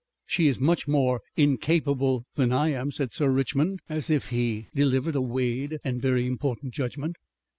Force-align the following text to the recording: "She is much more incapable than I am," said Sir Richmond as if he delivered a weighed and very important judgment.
"She 0.25 0.47
is 0.47 0.59
much 0.59 0.87
more 0.87 1.21
incapable 1.37 2.25
than 2.33 2.51
I 2.51 2.69
am," 2.69 2.89
said 2.89 3.13
Sir 3.13 3.29
Richmond 3.29 3.81
as 3.87 4.09
if 4.09 4.29
he 4.29 4.65
delivered 4.73 5.13
a 5.15 5.21
weighed 5.21 5.77
and 5.83 6.01
very 6.01 6.25
important 6.25 6.73
judgment. 6.73 7.17